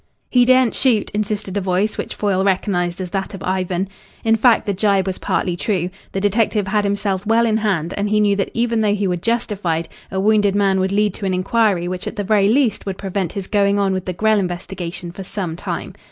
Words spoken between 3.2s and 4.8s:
of Ivan. In fact, the